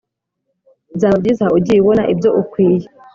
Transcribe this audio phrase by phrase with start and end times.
[0.95, 2.85] Byaba byiza ugiye ubona ibyo ukwie